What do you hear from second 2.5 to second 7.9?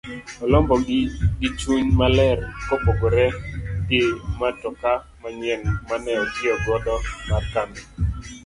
kopopgore gi matoka manyien mane otiyo godo mar kambi.